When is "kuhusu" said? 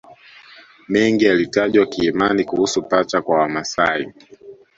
2.43-2.81